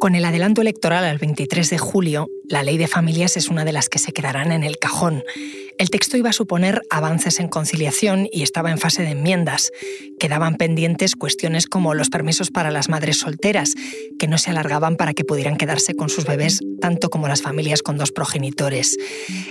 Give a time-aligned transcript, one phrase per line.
[0.00, 3.72] Con el adelanto electoral al 23 de julio, la ley de familias es una de
[3.72, 5.24] las que se quedarán en el cajón.
[5.76, 9.72] El texto iba a suponer avances en conciliación y estaba en fase de enmiendas.
[10.20, 13.74] Quedaban pendientes cuestiones como los permisos para las madres solteras,
[14.20, 17.82] que no se alargaban para que pudieran quedarse con sus bebés tanto como las familias
[17.82, 18.96] con dos progenitores.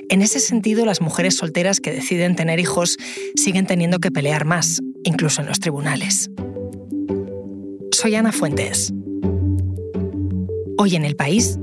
[0.07, 2.97] En ese sentido, las mujeres solteras que deciden tener hijos
[3.35, 6.29] siguen teniendo que pelear más, incluso en los tribunales.
[7.91, 8.93] Soy Ana Fuentes.
[10.79, 11.57] Hoy en el país,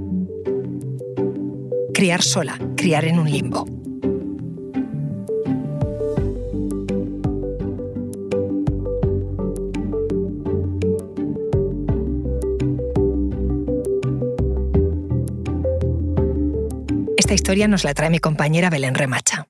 [1.95, 3.65] criar sola, criar en un limbo.
[17.17, 19.47] Esta historia nos la trae mi compañera Belén Remacha.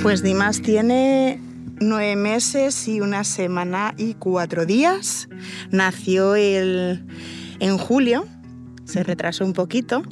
[0.00, 1.40] Pues Dimas tiene
[1.80, 5.28] nueve meses y una semana y cuatro días.
[5.70, 7.04] Nació el,
[7.60, 8.26] en julio,
[8.84, 10.02] se retrasó un poquito.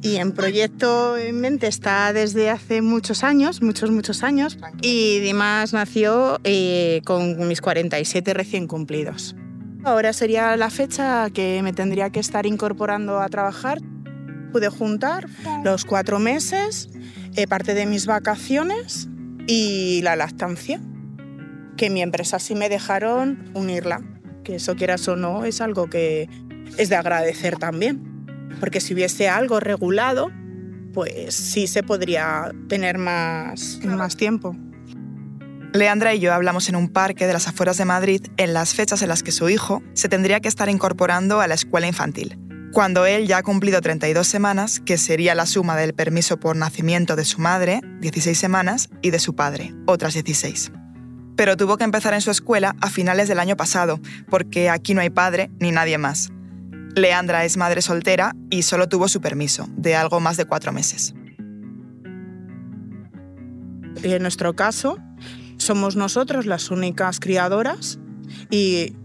[0.00, 4.56] Y en proyecto en mente está desde hace muchos años, muchos, muchos años.
[4.80, 9.34] Y Dimas nació eh, con mis 47 recién cumplidos.
[9.82, 13.80] Ahora sería la fecha que me tendría que estar incorporando a trabajar.
[14.52, 15.26] Pude juntar
[15.64, 16.88] los cuatro meses,
[17.34, 19.08] eh, parte de mis vacaciones
[19.48, 20.80] y la lactancia
[21.78, 24.02] que mi empresa sí me dejaron unirla,
[24.44, 26.28] que eso quieras o no es algo que
[26.76, 28.26] es de agradecer también,
[28.60, 30.30] porque si hubiese algo regulado,
[30.92, 34.54] pues sí se podría tener más, más tiempo.
[35.72, 39.00] Leandra y yo hablamos en un parque de las afueras de Madrid en las fechas
[39.02, 42.38] en las que su hijo se tendría que estar incorporando a la escuela infantil,
[42.72, 47.14] cuando él ya ha cumplido 32 semanas, que sería la suma del permiso por nacimiento
[47.14, 50.72] de su madre, 16 semanas, y de su padre, otras 16
[51.38, 55.02] pero tuvo que empezar en su escuela a finales del año pasado, porque aquí no
[55.02, 56.32] hay padre ni nadie más.
[56.96, 61.14] Leandra es madre soltera y solo tuvo su permiso, de algo más de cuatro meses.
[64.02, 64.98] En nuestro caso,
[65.58, 68.00] somos nosotros las únicas criadoras
[68.50, 68.96] y,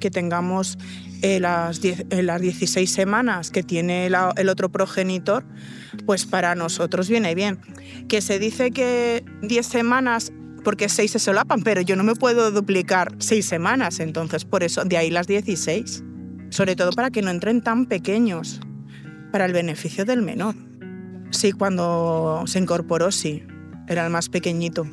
[0.00, 0.76] que tengamos
[1.22, 5.44] eh, las, eh, las 16 semanas que tiene el otro progenitor,
[6.04, 7.60] pues para nosotros viene bien.
[8.08, 10.32] Que se dice que 10 semanas
[10.62, 14.84] porque seis se solapan, pero yo no me puedo duplicar seis semanas, entonces por eso,
[14.84, 16.04] de ahí las 16.
[16.50, 18.60] Sobre todo para que no entren tan pequeños,
[19.30, 20.54] para el beneficio del menor.
[21.30, 23.44] Sí, cuando se incorporó, sí,
[23.88, 24.86] era el más pequeñito,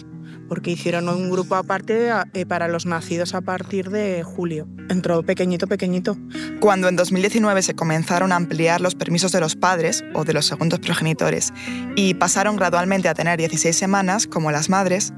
[0.48, 4.68] porque hicieron un grupo aparte eh, para los nacidos a partir de julio.
[4.90, 6.16] Entró pequeñito, pequeñito.
[6.60, 10.46] Cuando en 2019 se comenzaron a ampliar los permisos de los padres o de los
[10.46, 11.54] segundos progenitores
[11.96, 15.12] y pasaron gradualmente a tener 16 semanas, como las madres,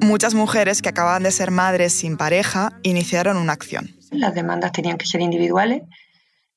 [0.00, 3.96] Muchas mujeres que acababan de ser madres sin pareja iniciaron una acción.
[4.10, 5.82] Las demandas tenían que ser individuales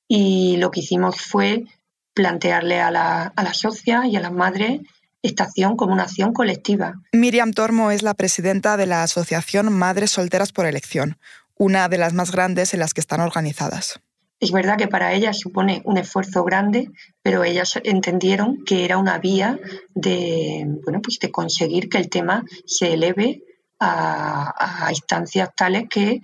[0.08, 1.66] y lo que hicimos fue
[2.14, 4.82] plantearle a, la, a las socias y a las madres
[5.22, 6.96] esta acción como una acción colectiva.
[7.14, 11.18] Miriam Tormo es la presidenta de la Asociación Madres Solteras por Elección,
[11.56, 14.00] una de las más grandes en las que están organizadas.
[14.40, 16.90] Es verdad que para ellas supone un esfuerzo grande,
[17.22, 19.60] pero ellas entendieron que era una vía
[19.94, 23.44] de, bueno, pues de conseguir que el tema se eleve
[23.82, 26.22] a, instancias tales que,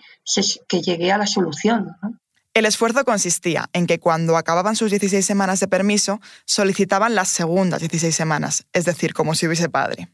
[0.68, 1.96] que llegue a la solución.
[2.54, 7.82] El esfuerzo consistía en que cuando acababan sus 16 semanas de permiso, solicitaban las segundas
[7.82, 10.08] 16 semanas, es decir, como si hubiese padre.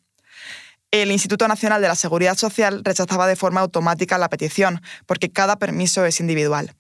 [0.90, 5.58] El Instituto Nacional de la Seguridad Social rechazaba de forma automática la petición, porque cada
[5.58, 6.76] permiso es individual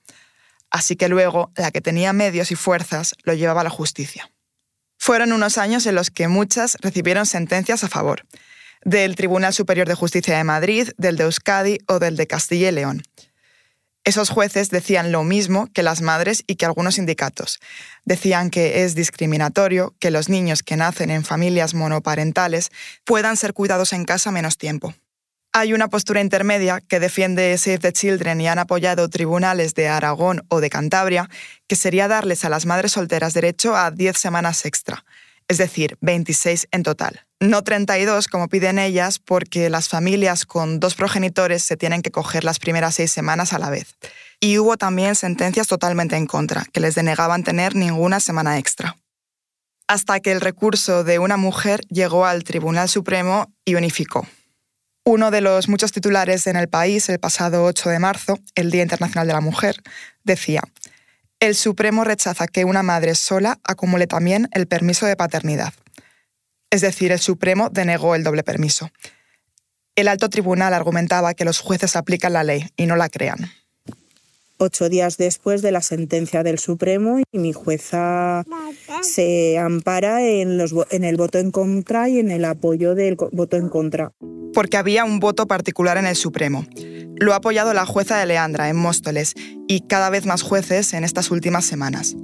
[0.71, 4.31] así que luego la que tenía medios y fuerzas lo llevaba a la justicia.
[4.97, 8.25] Fueron unos años en los que muchas recibieron sentencias a favor,
[8.83, 12.71] del Tribunal Superior de Justicia de Madrid, del de Euskadi o del de Castilla y
[12.71, 13.03] León.
[14.03, 17.59] Esos jueces decían lo mismo que las madres y que algunos sindicatos.
[18.03, 22.71] Decían que es discriminatorio que los niños que nacen en familias monoparentales
[23.05, 24.95] puedan ser cuidados en casa menos tiempo.
[25.53, 30.45] Hay una postura intermedia que defiende Save the Children y han apoyado tribunales de Aragón
[30.47, 31.29] o de Cantabria,
[31.67, 35.03] que sería darles a las madres solteras derecho a 10 semanas extra,
[35.49, 37.25] es decir, 26 en total.
[37.41, 42.45] No 32 como piden ellas, porque las familias con dos progenitores se tienen que coger
[42.45, 43.97] las primeras seis semanas a la vez.
[44.39, 48.95] Y hubo también sentencias totalmente en contra, que les denegaban tener ninguna semana extra.
[49.89, 54.25] Hasta que el recurso de una mujer llegó al Tribunal Supremo y unificó.
[55.03, 58.83] Uno de los muchos titulares en el país, el pasado 8 de marzo, el Día
[58.83, 59.75] Internacional de la Mujer,
[60.23, 60.61] decía,
[61.39, 65.73] el Supremo rechaza que una madre sola acumule también el permiso de paternidad.
[66.69, 68.91] Es decir, el Supremo denegó el doble permiso.
[69.95, 73.51] El alto tribunal argumentaba que los jueces aplican la ley y no la crean
[74.61, 78.45] ocho días después de la sentencia del Supremo y mi jueza
[79.01, 84.11] se ampara en, el voto en contra y en el apoyo del voto en contra.
[84.53, 86.65] Porque había un voto particular en el Supremo.
[87.17, 89.33] Lo ha apoyado la jueza de Leandra en Móstoles
[89.67, 92.15] y cada vez más jueces en estas últimas semanas.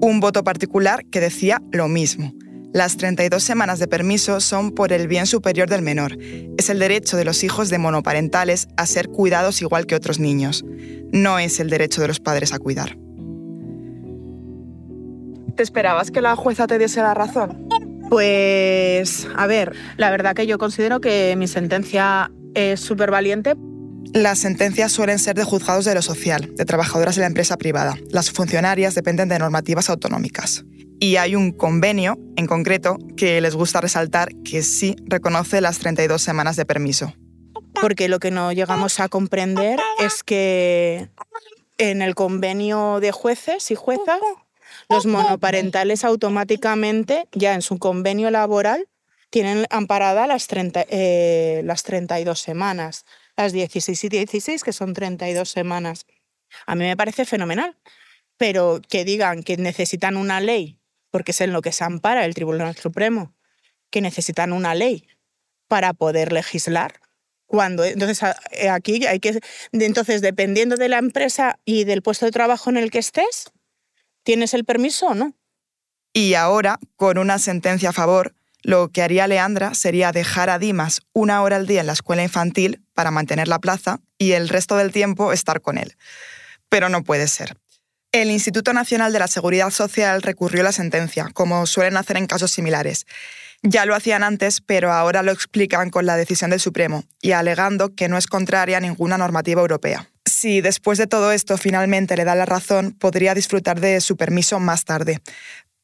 [0.00, 2.34] Un voto particular que decía lo mismo
[2.74, 6.18] las 32 semanas de permiso son por el bien superior del menor.
[6.58, 10.64] Es el derecho de los hijos de monoparentales a ser cuidados igual que otros niños.
[11.12, 12.98] No es el derecho de los padres a cuidar.
[15.54, 17.68] ¿Te esperabas que la jueza te diese la razón?
[18.10, 23.54] Pues, a ver, la verdad que yo considero que mi sentencia es súper valiente.
[24.12, 27.96] Las sentencias suelen ser de juzgados de lo social, de trabajadoras de la empresa privada.
[28.10, 30.64] Las funcionarias dependen de normativas autonómicas
[31.04, 36.22] y hay un convenio en concreto que les gusta resaltar que sí reconoce las 32
[36.22, 37.12] semanas de permiso.
[37.74, 41.10] Porque lo que no llegamos a comprender es que
[41.76, 44.18] en el convenio de jueces y juezas,
[44.88, 48.88] los monoparentales automáticamente, ya en su convenio laboral,
[49.28, 53.04] tienen amparada las, 30, eh, las 32 semanas,
[53.36, 56.06] las 16 y 16, que son 32 semanas.
[56.64, 57.76] A mí me parece fenomenal,
[58.38, 60.78] pero que digan que necesitan una ley
[61.14, 63.36] porque es en lo que se ampara el Tribunal Supremo,
[63.90, 65.06] que necesitan una ley
[65.68, 66.98] para poder legislar.
[67.46, 68.20] Cuando, entonces,
[68.50, 69.38] eh, aquí hay que.
[69.70, 73.52] Entonces, dependiendo de la empresa y del puesto de trabajo en el que estés,
[74.24, 75.34] ¿tienes el permiso o no?
[76.12, 78.34] Y ahora, con una sentencia a favor,
[78.64, 82.24] lo que haría Leandra sería dejar a Dimas una hora al día en la escuela
[82.24, 85.96] infantil para mantener la plaza y el resto del tiempo estar con él.
[86.68, 87.56] Pero no puede ser.
[88.14, 92.28] El Instituto Nacional de la Seguridad Social recurrió a la sentencia, como suelen hacer en
[92.28, 93.06] casos similares.
[93.64, 97.92] Ya lo hacían antes, pero ahora lo explican con la decisión del Supremo y alegando
[97.92, 100.10] que no es contraria a ninguna normativa europea.
[100.24, 104.60] Si después de todo esto finalmente le da la razón, podría disfrutar de su permiso
[104.60, 105.18] más tarde.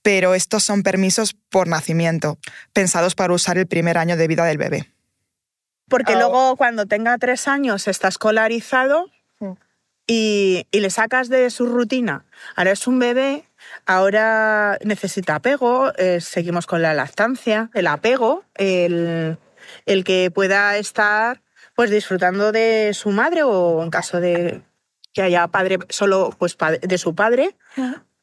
[0.03, 2.39] Pero estos son permisos por nacimiento,
[2.73, 4.89] pensados para usar el primer año de vida del bebé.
[5.89, 9.07] Porque luego cuando tenga tres años está escolarizado
[10.11, 12.25] y, le sacas de su rutina.
[12.57, 13.45] Ahora es un bebé,
[13.87, 19.39] ahora necesita apego, eh, seguimos con la lactancia, el apego, el,
[20.05, 21.43] que pueda estar
[21.77, 24.63] pues disfrutando de su madre o en caso de
[25.13, 27.57] que haya padre solo pues de su padre,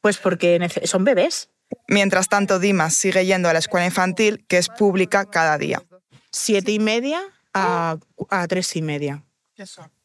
[0.00, 1.48] pues porque son bebés.
[1.86, 5.82] Mientras tanto, Dimas sigue yendo a la escuela infantil, que es pública cada día.
[6.30, 7.20] Siete y media
[7.54, 7.96] a,
[8.30, 9.24] a tres y media.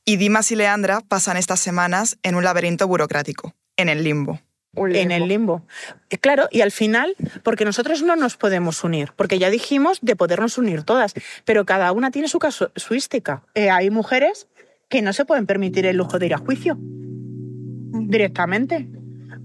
[0.06, 4.42] Y Dimas y Leandra pasan estas semanas en un laberinto burocrático, en el limbo.
[4.76, 5.66] En el limbo.
[6.10, 10.16] Eh, claro, y al final, porque nosotros no nos podemos unir, porque ya dijimos de
[10.16, 11.14] podernos unir todas,
[11.46, 13.44] pero cada una tiene su casuística.
[13.54, 14.48] Eh, hay mujeres
[14.90, 18.90] que no se pueden permitir el lujo de ir a juicio directamente,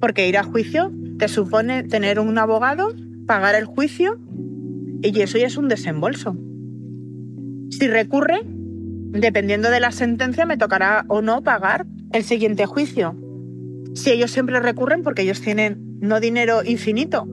[0.00, 2.94] porque ir a juicio te supone tener un abogado,
[3.26, 4.18] pagar el juicio,
[5.02, 6.36] y eso ya es un desembolso.
[7.70, 8.40] Si recurre,
[9.10, 13.16] dependiendo de la sentencia, me tocará o no pagar el siguiente juicio.
[13.94, 17.26] Si ellos siempre recurren porque ellos tienen no dinero infinito,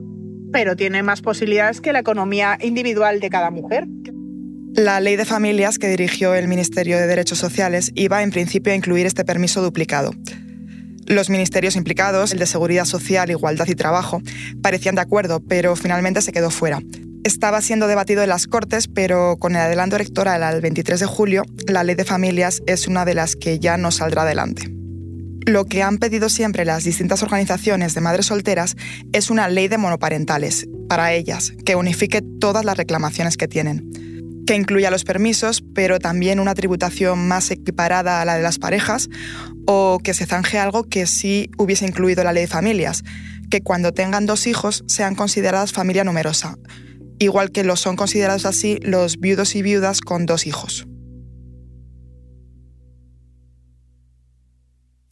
[0.52, 3.86] pero tienen más posibilidades que la economía individual de cada mujer.
[4.74, 8.76] La ley de familias que dirigió el Ministerio de Derechos Sociales iba en principio a
[8.76, 10.12] incluir este permiso duplicado.
[11.06, 14.20] Los ministerios implicados, el de Seguridad Social, Igualdad y Trabajo,
[14.62, 16.80] parecían de acuerdo, pero finalmente se quedó fuera
[17.26, 21.42] estaba siendo debatido en las Cortes, pero con el adelanto electoral al 23 de julio,
[21.66, 24.70] la ley de familias es una de las que ya no saldrá adelante.
[25.44, 28.76] Lo que han pedido siempre las distintas organizaciones de madres solteras
[29.12, 34.54] es una ley de monoparentales, para ellas, que unifique todas las reclamaciones que tienen, que
[34.54, 39.08] incluya los permisos, pero también una tributación más equiparada a la de las parejas,
[39.66, 43.02] o que se zanje algo que sí hubiese incluido la ley de familias,
[43.50, 46.56] que cuando tengan dos hijos sean consideradas familia numerosa,
[47.18, 50.86] igual que lo son considerados así los viudos y viudas con dos hijos.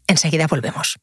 [0.07, 0.97] Enseguida volvemos.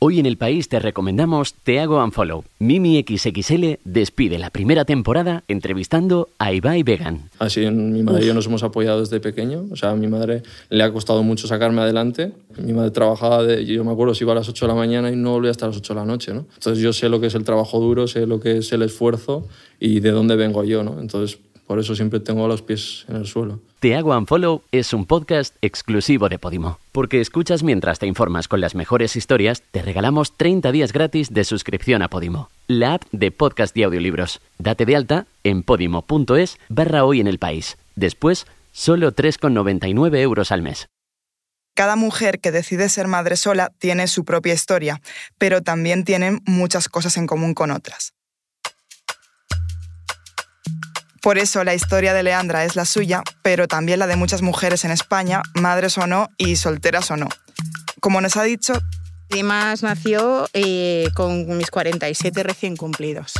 [0.00, 2.44] Hoy en el país te recomendamos Te hago unfollow.
[2.60, 7.30] Mimi XXL despide la primera temporada entrevistando a Ibai Vegan.
[7.40, 9.64] Así mi madre y yo nos hemos apoyado desde pequeño.
[9.72, 12.30] O sea, a mi madre le ha costado mucho sacarme adelante.
[12.58, 15.10] Mi madre trabajaba, de, yo me acuerdo, si iba a las 8 de la mañana
[15.10, 16.32] y no volvía hasta las 8 de la noche.
[16.32, 16.46] ¿no?
[16.54, 19.48] Entonces yo sé lo que es el trabajo duro, sé lo que es el esfuerzo
[19.80, 20.84] y de dónde vengo yo.
[20.84, 21.00] ¿no?
[21.00, 23.60] Entonces por eso siempre tengo los pies en el suelo.
[23.78, 26.78] Te hago unfollow es un podcast exclusivo de Podimo.
[26.92, 31.44] Porque escuchas mientras te informas con las mejores historias, te regalamos 30 días gratis de
[31.44, 34.40] suscripción a Podimo, la app de podcast y audiolibros.
[34.56, 37.76] Date de alta en podimo.es barra hoy en el país.
[37.96, 40.88] Después, solo 3,99 euros al mes.
[41.74, 45.02] Cada mujer que decide ser madre sola tiene su propia historia,
[45.36, 48.14] pero también tienen muchas cosas en común con otras.
[51.22, 54.84] Por eso la historia de Leandra es la suya, pero también la de muchas mujeres
[54.84, 57.28] en España, madres o no y solteras o no.
[58.00, 58.74] Como nos ha dicho,
[59.28, 63.34] Dimas nació eh, con mis 47 recién cumplidos.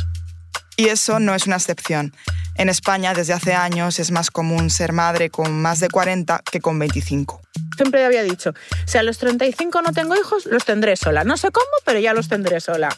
[0.75, 2.13] Y eso no es una excepción.
[2.55, 6.61] En España, desde hace años, es más común ser madre con más de 40 que
[6.61, 7.41] con 25.
[7.75, 8.53] Siempre había dicho,
[8.85, 11.23] si a los 35 no tengo hijos, los tendré sola.
[11.23, 12.89] No sé cómo, pero ya los tendré sola.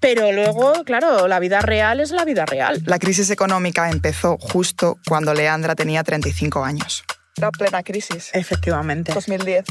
[0.00, 2.82] Pero luego, claro, la vida real es la vida real.
[2.86, 7.04] La crisis económica empezó justo cuando Leandra tenía 35 años.
[7.36, 8.30] La plena crisis.
[8.32, 9.12] Efectivamente.
[9.12, 9.64] 2010.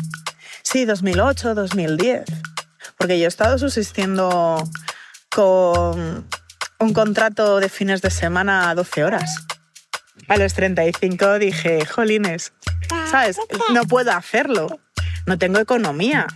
[0.61, 2.25] Sí, 2008, 2010.
[2.97, 4.63] Porque yo he estado subsistiendo
[5.29, 6.27] con
[6.79, 9.45] un contrato de fines de semana a 12 horas.
[10.27, 12.53] A los 35 dije, jolines,
[13.09, 13.37] ¿sabes?
[13.73, 14.79] No puedo hacerlo.
[15.25, 16.27] No tengo economía.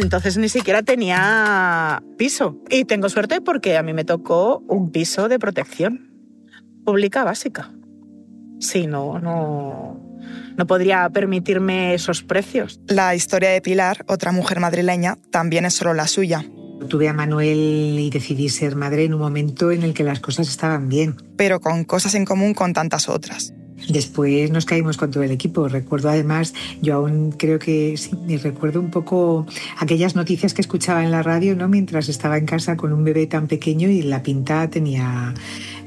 [0.00, 2.60] Entonces ni siquiera tenía piso.
[2.68, 6.12] Y tengo suerte porque a mí me tocó un piso de protección
[6.84, 7.70] pública básica.
[8.60, 10.00] Sí, no, no,
[10.56, 12.80] no podría permitirme esos precios.
[12.88, 16.44] La historia de Pilar, otra mujer madrileña, también es solo la suya.
[16.88, 20.48] Tuve a Manuel y decidí ser madre en un momento en el que las cosas
[20.48, 21.16] estaban bien.
[21.36, 23.52] Pero con cosas en común con tantas otras.
[23.88, 25.68] Después nos caímos con todo el equipo.
[25.68, 29.46] Recuerdo además, yo aún creo que sí, me recuerdo un poco
[29.78, 31.68] aquellas noticias que escuchaba en la radio, ¿no?
[31.68, 35.34] Mientras estaba en casa con un bebé tan pequeño y la pinta tenía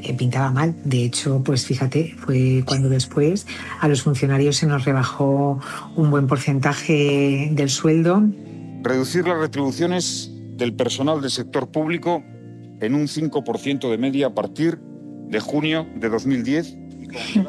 [0.03, 0.75] eh, pintaba mal.
[0.83, 3.45] De hecho, pues fíjate, fue cuando después
[3.79, 5.59] a los funcionarios se nos rebajó
[5.95, 8.23] un buen porcentaje del sueldo.
[8.83, 12.23] Reducir las retribuciones del personal del sector público
[12.79, 14.79] en un 5% de media a partir
[15.29, 16.80] de junio de 2010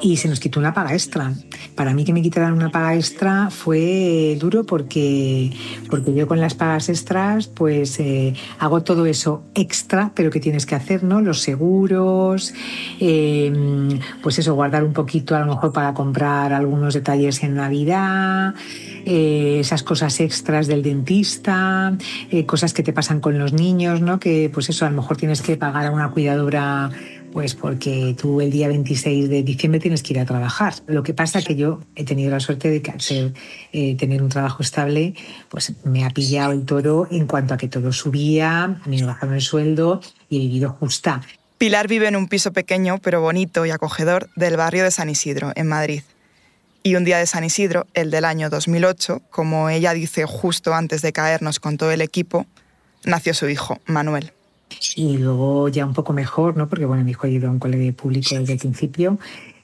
[0.00, 1.32] y se nos quitó una paga extra.
[1.74, 5.50] Para mí que me quitaran una paga extra fue duro porque,
[5.90, 10.66] porque yo con las pagas extras pues eh, hago todo eso extra, pero que tienes
[10.66, 11.20] que hacer, ¿no?
[11.20, 12.52] Los seguros,
[13.00, 13.52] eh,
[14.22, 18.54] pues eso, guardar un poquito a lo mejor para comprar algunos detalles en Navidad.
[19.04, 21.96] Eh, esas cosas extras del dentista,
[22.46, 24.20] cosas que te pasan con los niños, ¿no?
[24.20, 26.90] Que pues eso, a lo mejor tienes que pagar a una cuidadora
[27.32, 30.74] pues porque tú el día 26 de diciembre tienes que ir a trabajar.
[30.86, 32.92] Lo que pasa que yo he tenido la suerte de que
[33.72, 35.14] eh, tener un trabajo estable,
[35.48, 39.40] pues me ha pillado el toro en cuanto a que todo subía, me bajaron el
[39.40, 41.22] sueldo y he vivido justa.
[41.58, 45.52] Pilar vive en un piso pequeño pero bonito y acogedor del barrio de San Isidro,
[45.54, 46.02] en Madrid.
[46.82, 51.00] Y un día de San Isidro, el del año 2008, como ella dice justo antes
[51.00, 52.46] de caernos con todo el equipo,
[53.04, 54.32] nació su hijo, Manuel.
[54.96, 56.68] Y luego ya un poco mejor, ¿no?
[56.68, 59.18] Porque bueno, mi hijo ha ido a un colegio público desde el principio.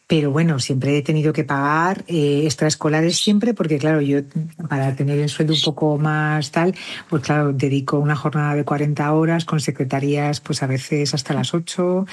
[0.08, 4.20] Pero bueno, siempre he tenido que pagar eh, extraescolares siempre, porque claro, yo
[4.66, 6.74] para tener el sueldo un poco más tal,
[7.10, 11.52] pues claro, dedico una jornada de 40 horas con secretarías, pues a veces hasta las
[11.52, 12.06] 8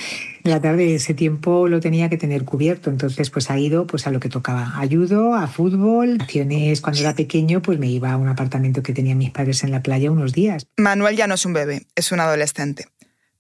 [0.43, 0.93] de la tarde.
[0.93, 4.27] Ese tiempo lo tenía que tener cubierto, entonces pues ha ido pues a lo que
[4.27, 4.73] tocaba.
[4.77, 9.19] Ayudo a fútbol, acciones cuando era pequeño, pues me iba a un apartamento que tenían
[9.19, 10.67] mis padres en la playa unos días.
[10.75, 12.87] Manuel ya no es un bebé, es un adolescente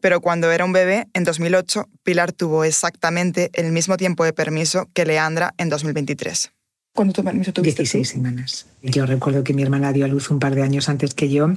[0.05, 4.87] pero cuando era un bebé, en 2008, Pilar tuvo exactamente el mismo tiempo de permiso
[4.93, 6.51] que Leandra en 2023.
[6.93, 7.81] ¿Cuánto permiso tuviste?
[7.81, 8.67] 16 semanas.
[8.83, 11.53] Yo recuerdo que mi hermana dio a luz un par de años antes que yo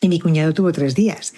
[0.00, 1.34] y mi cuñado tuvo tres días.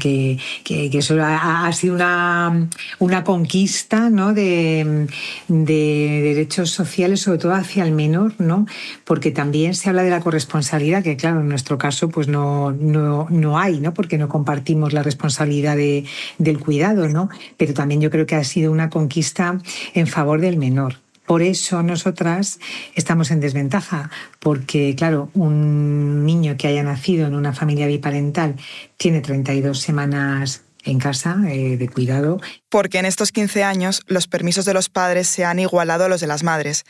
[0.00, 2.68] Que, que, eso ha, sido una,
[2.98, 4.34] una conquista ¿no?
[4.34, 5.06] de,
[5.48, 8.66] de, derechos sociales, sobre todo hacia el menor, ¿no?
[9.04, 13.28] porque también se habla de la corresponsabilidad, que claro, en nuestro caso pues no, no,
[13.30, 13.94] no hay, ¿no?
[13.94, 16.04] porque no compartimos la responsabilidad de,
[16.38, 17.28] del cuidado, ¿no?
[17.56, 19.58] pero también yo creo que ha sido una conquista
[19.94, 21.01] en favor del menor.
[21.26, 22.58] Por eso nosotras
[22.94, 24.10] estamos en desventaja,
[24.40, 28.56] porque claro, un niño que haya nacido en una familia biparental
[28.96, 32.40] tiene 32 semanas en casa eh, de cuidado.
[32.68, 36.20] Porque en estos 15 años los permisos de los padres se han igualado a los
[36.20, 36.84] de las madres,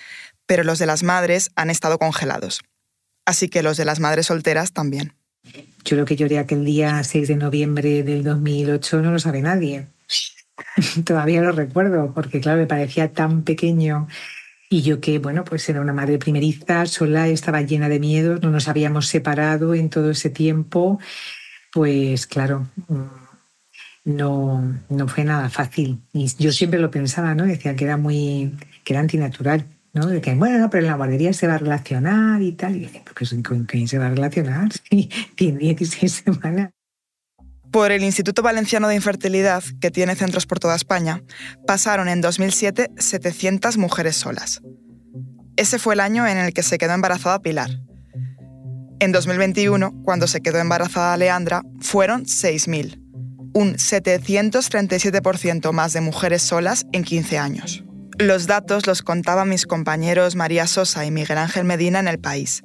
[0.47, 2.63] pero los de las madres han estado congelados.
[3.27, 5.15] Así que los de las madres solteras también.
[5.85, 9.89] Yo lo que lloré aquel día 6 de noviembre del 2008 no lo sabe nadie.
[11.05, 14.09] Todavía lo recuerdo, porque claro, me parecía tan pequeño.
[14.71, 18.51] Y yo que, bueno, pues era una madre primeriza, sola, estaba llena de miedos, no
[18.51, 20.99] nos habíamos separado en todo ese tiempo,
[21.73, 23.23] pues claro, mm,
[24.05, 26.01] no, no fue nada fácil.
[26.13, 27.45] Y yo siempre lo pensaba, ¿no?
[27.45, 30.07] Decía que era muy, que era antinatural, ¿no?
[30.07, 32.77] De que, bueno, no, pero en la guardería se va a relacionar y tal.
[32.77, 33.03] Y decía,
[33.43, 34.71] ¿con quién se va a relacionar?
[34.91, 36.71] Sí, tiene 16 semanas.
[37.73, 41.23] Por el Instituto Valenciano de Infertilidad, que tiene centros por toda España,
[41.67, 44.61] pasaron en 2007 700 mujeres solas.
[45.57, 47.71] Ese fue el año en el que se quedó embarazada Pilar.
[49.01, 53.01] En 2021, cuando se quedó embarazada Leandra, fueron 6.000,
[53.55, 57.85] un 737% más de mujeres solas en 15 años.
[58.19, 62.63] Los datos los contaban mis compañeros María Sosa y Miguel Ángel Medina en El País.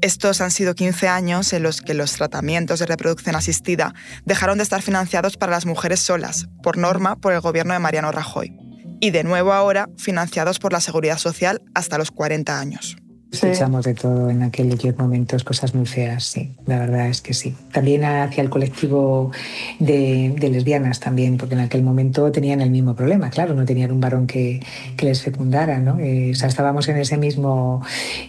[0.00, 4.64] Estos han sido 15 años en los que los tratamientos de reproducción asistida dejaron de
[4.64, 8.56] estar financiados para las mujeres solas, por norma por el gobierno de Mariano Rajoy,
[9.00, 12.96] y de nuevo ahora financiados por la Seguridad Social hasta los 40 años.
[13.32, 17.54] Escuchamos de todo en aquellos momentos, cosas muy feas, sí, la verdad es que sí.
[17.72, 19.32] También hacia el colectivo
[19.78, 24.00] de, lesbianas también, porque en aquel momento tenían el mismo problema, claro, no tenían un
[24.00, 24.60] varón que,
[24.98, 25.98] les fecundara, ¿no?
[25.98, 27.82] Eh, o sea, estábamos en ese mismo,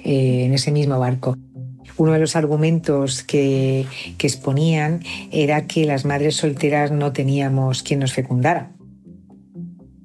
[0.06, 1.38] eh, en ese mismo barco.
[1.98, 3.86] Uno de los argumentos que,
[4.18, 8.72] que exponían era que las madres solteras no teníamos quien nos fecundara.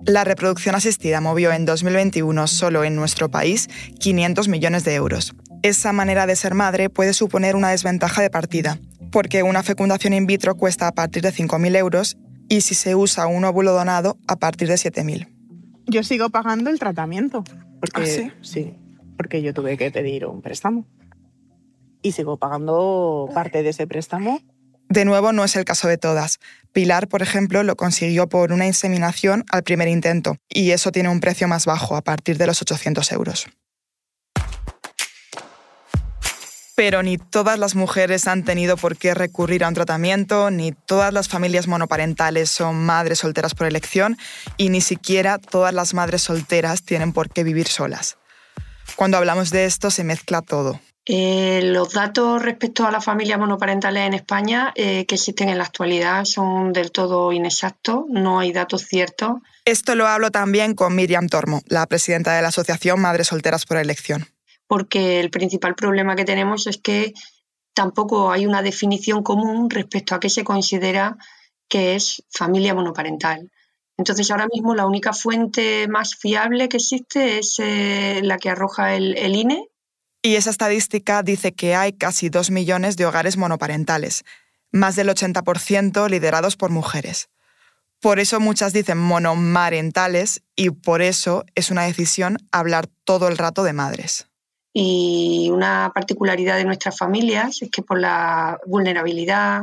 [0.09, 3.69] La reproducción asistida movió en 2021 solo en nuestro país
[4.01, 5.35] 500 millones de euros.
[5.63, 8.79] Esa manera de ser madre puede suponer una desventaja de partida,
[9.13, 12.17] porque una fecundación in vitro cuesta a partir de 5.000 euros
[12.49, 15.29] y si se usa un óvulo donado a partir de 7.000.
[15.89, 17.45] Yo sigo pagando el tratamiento.
[17.79, 18.33] Porque, ¿Ah, sí?
[18.41, 18.75] Sí,
[19.19, 20.87] porque yo tuve que pedir un préstamo.
[22.01, 24.41] Y sigo pagando parte de ese préstamo
[24.89, 26.39] de nuevo, no es el caso de todas.
[26.73, 31.21] Pilar, por ejemplo, lo consiguió por una inseminación al primer intento, y eso tiene un
[31.21, 33.47] precio más bajo, a partir de los 800 euros.
[36.75, 41.13] Pero ni todas las mujeres han tenido por qué recurrir a un tratamiento, ni todas
[41.13, 44.17] las familias monoparentales son madres solteras por elección,
[44.57, 48.17] y ni siquiera todas las madres solteras tienen por qué vivir solas.
[48.95, 50.81] Cuando hablamos de esto se mezcla todo.
[51.11, 55.65] Eh, los datos respecto a las familias monoparentales en España eh, que existen en la
[55.65, 59.41] actualidad son del todo inexactos, no hay datos ciertos.
[59.65, 63.79] Esto lo hablo también con Miriam Tormo, la presidenta de la Asociación Madres Solteras por
[63.79, 64.27] Elección.
[64.67, 67.15] Porque el principal problema que tenemos es que
[67.73, 71.17] tampoco hay una definición común respecto a qué se considera
[71.71, 73.51] que es familia monoparental.
[73.97, 78.95] Entonces, ahora mismo la única fuente más fiable que existe es eh, la que arroja
[78.95, 79.68] el INE,
[80.29, 84.25] y esa estadística dice que hay casi 2 millones de hogares monoparentales,
[84.71, 87.31] más del 80% liderados por mujeres.
[87.99, 93.65] Por eso muchas dicen monomarentales y por eso es una decisión hablar todo el rato
[93.65, 94.29] de madres.
[94.75, 99.63] Y una particularidad de nuestras familias es que por la vulnerabilidad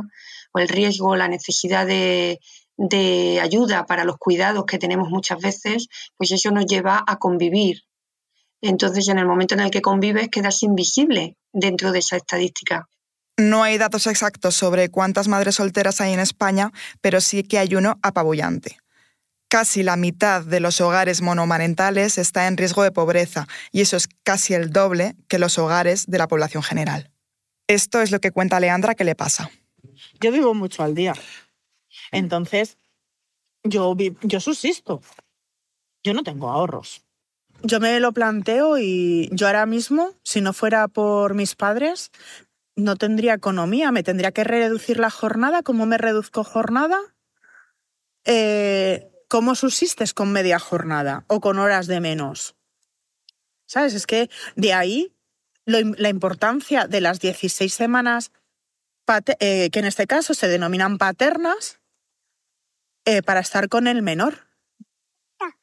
[0.50, 2.40] o el riesgo, la necesidad de,
[2.76, 7.84] de ayuda para los cuidados que tenemos muchas veces, pues eso nos lleva a convivir
[8.68, 12.88] entonces, en el momento en el que convives, quedas invisible dentro de esa estadística.
[13.38, 17.74] No hay datos exactos sobre cuántas madres solteras hay en España, pero sí que hay
[17.74, 18.78] uno apabullante.
[19.48, 24.08] Casi la mitad de los hogares monomarentales está en riesgo de pobreza, y eso es
[24.22, 27.10] casi el doble que los hogares de la población general.
[27.68, 29.50] Esto es lo que cuenta Leandra que le pasa.
[30.20, 31.14] Yo vivo mucho al día.
[32.12, 32.78] Entonces,
[33.64, 35.02] yo, yo subsisto.
[36.02, 37.05] Yo no tengo ahorros.
[37.66, 42.12] Yo me lo planteo y yo ahora mismo, si no fuera por mis padres,
[42.76, 45.64] no tendría economía, me tendría que reducir la jornada.
[45.64, 46.96] ¿Cómo me reduzco jornada?
[48.24, 52.54] Eh, ¿Cómo subsistes con media jornada o con horas de menos?
[53.66, 53.94] ¿Sabes?
[53.94, 55.12] Es que de ahí
[55.64, 58.30] la importancia de las 16 semanas,
[59.40, 61.80] eh, que en este caso se denominan paternas,
[63.04, 64.45] eh, para estar con el menor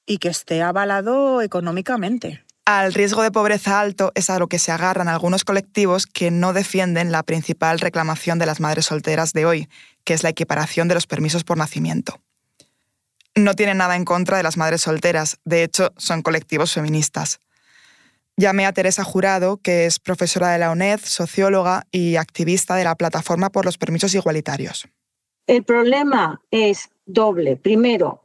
[0.06, 2.44] y que esté avalado económicamente.
[2.66, 6.54] Al riesgo de pobreza alto es a lo que se agarran algunos colectivos que no
[6.54, 9.70] defienden la principal reclamación de las madres solteras de hoy,
[10.06, 12.22] que es la equiparación de los permisos por nacimiento.
[13.36, 17.40] No tienen nada en contra de las madres solteras, de hecho son colectivos feministas.
[18.38, 22.96] Llamé a Teresa Jurado, que es profesora de la UNED, socióloga y activista de la
[22.96, 24.88] Plataforma por los Permisos Igualitarios.
[25.48, 27.58] El problema es doble.
[27.58, 28.23] Primero,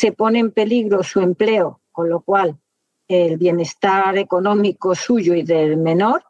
[0.00, 2.58] se pone en peligro su empleo, con lo cual
[3.06, 6.24] el bienestar económico suyo y del menor.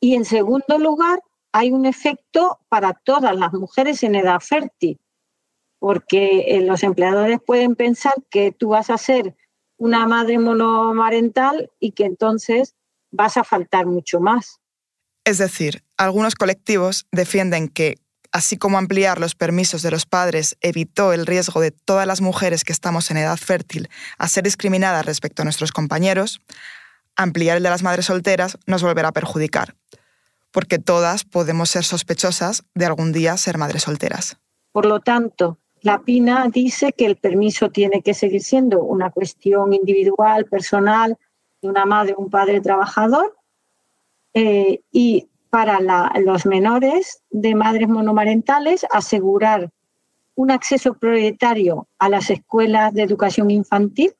[0.00, 1.20] Y en segundo lugar,
[1.52, 4.98] hay un efecto para todas las mujeres en edad fértil,
[5.78, 9.36] porque eh, los empleadores pueden pensar que tú vas a ser
[9.76, 12.74] una madre monomarental y que entonces
[13.12, 14.60] vas a faltar mucho más.
[15.24, 17.98] Es decir, algunos colectivos defienden que
[18.32, 22.64] así como ampliar los permisos de los padres evitó el riesgo de todas las mujeres
[22.64, 23.88] que estamos en edad fértil
[24.18, 26.40] a ser discriminadas respecto a nuestros compañeros,
[27.16, 29.74] ampliar el de las madres solteras nos volverá a perjudicar.
[30.52, 34.36] porque todas podemos ser sospechosas de algún día ser madres solteras.
[34.72, 39.72] Por lo tanto, la PINA dice que el permiso tiene que seguir siendo una cuestión
[39.72, 41.16] individual, personal,
[41.62, 43.36] de una madre o un padre trabajador.
[44.34, 45.80] Eh, y para
[46.20, 49.70] los menores de madres monomarentales, asegurar
[50.36, 54.14] un acceso prioritario a las escuelas de educación infantil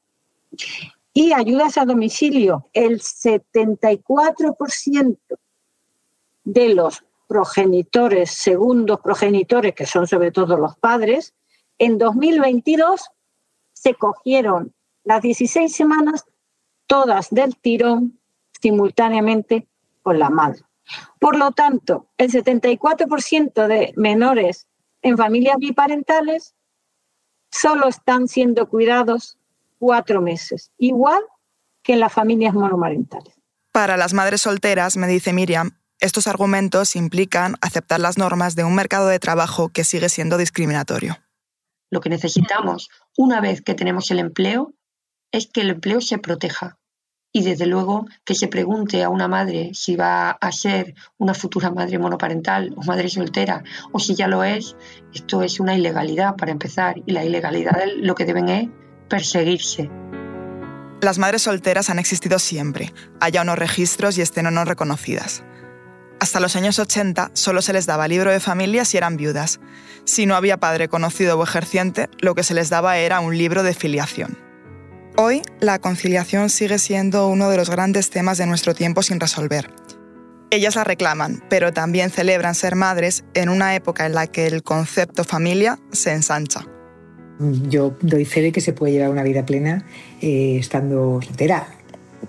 [1.15, 2.67] y ayudas a domicilio.
[2.73, 5.17] El 74%
[6.45, 11.35] de los progenitores, segundos progenitores, que son sobre todo los padres,
[11.79, 13.09] en 2022
[13.73, 16.27] se cogieron las 16 semanas
[16.87, 18.19] todas del tirón
[18.61, 19.67] simultáneamente
[20.03, 20.61] con la madre.
[21.19, 24.67] Por lo tanto, el 74% de menores
[25.03, 26.55] en familias biparentales
[27.51, 29.39] solo están siendo cuidados
[29.79, 31.23] cuatro meses, igual
[31.83, 33.35] que en las familias monomarentales.
[33.73, 38.75] Para las madres solteras, me dice Miriam, estos argumentos implican aceptar las normas de un
[38.75, 41.19] mercado de trabajo que sigue siendo discriminatorio.
[41.91, 44.73] Lo que necesitamos, una vez que tenemos el empleo,
[45.33, 46.79] es que el empleo se proteja.
[47.33, 51.71] Y desde luego que se pregunte a una madre si va a ser una futura
[51.71, 53.63] madre monoparental o madre soltera
[53.93, 54.77] o si ya lo es,
[55.15, 56.97] esto es una ilegalidad para empezar.
[57.07, 58.69] Y la ilegalidad lo que deben es
[59.09, 59.89] perseguirse.
[61.03, 65.45] Las madres solteras han existido siempre, haya unos registros y estén o no reconocidas.
[66.21, 69.61] Hasta los años 80 solo se les daba libro de familia si eran viudas.
[70.05, 73.63] Si no había padre conocido o ejerciente, lo que se les daba era un libro
[73.63, 74.50] de filiación.
[75.17, 79.71] Hoy, la conciliación sigue siendo uno de los grandes temas de nuestro tiempo sin resolver.
[80.51, 84.63] Ellas la reclaman, pero también celebran ser madres en una época en la que el
[84.63, 86.67] concepto familia se ensancha.
[87.69, 89.85] Yo doy fe de que se puede llevar una vida plena
[90.21, 91.67] eh, estando soltera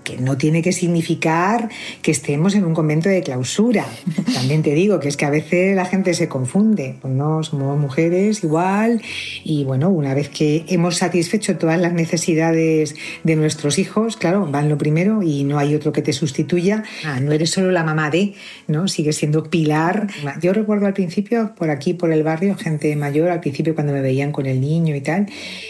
[0.03, 1.69] que no tiene que significar
[2.01, 3.85] que estemos en un convento de clausura.
[4.33, 6.95] También te digo que es que a veces la gente se confunde.
[7.01, 9.01] Pues no, somos mujeres igual
[9.43, 14.69] y bueno, una vez que hemos satisfecho todas las necesidades de nuestros hijos, claro, van
[14.69, 16.83] lo primero y no hay otro que te sustituya.
[17.05, 18.33] Ah, no eres solo la mamá de,
[18.67, 18.87] ¿no?
[18.87, 20.07] Sigues siendo pilar.
[20.41, 24.01] Yo recuerdo al principio, por aquí, por el barrio, gente mayor, al principio cuando me
[24.01, 25.27] veían con el niño y tal,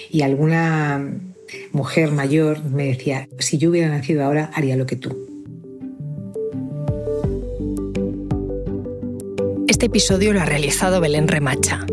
[0.10, 1.31] y alguna
[1.72, 5.16] mujer mayor me decía, si yo hubiera nacido ahora, haría lo que tú.
[9.68, 11.86] Este episodio lo ha realizado Belén Remacha.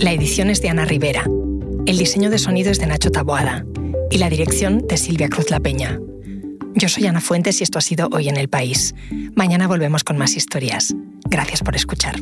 [0.00, 1.24] La edición es de Ana Rivera.
[1.86, 3.66] El diseño de sonido es de Nacho Taboada.
[4.10, 5.98] Y la dirección de Silvia Cruz La Peña.
[6.74, 8.94] Yo soy Ana Fuentes y esto ha sido Hoy en el País.
[9.34, 10.94] Mañana volvemos con más historias.
[11.28, 12.16] Gracias por escuchar.